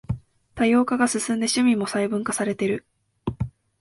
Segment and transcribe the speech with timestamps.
[0.55, 2.87] 多様化が進んで趣味も細分化されてる